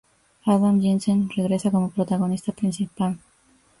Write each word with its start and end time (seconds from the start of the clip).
Adam 0.47 0.79
Jensen 0.81 1.29
regresa 1.29 1.69
como 1.69 1.91
protagonista 1.91 2.51
principal. 2.53 3.19